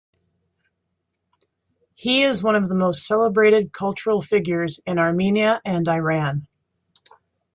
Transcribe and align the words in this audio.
He 1.93 2.23
is 2.23 2.41
one 2.41 2.55
of 2.55 2.67
the 2.67 2.73
most 2.73 3.05
celebrated 3.05 3.71
cultural 3.71 4.19
figures 4.19 4.79
in 4.87 4.97
Armenia 4.97 5.61
and 5.63 5.87
Iran. 5.87 6.47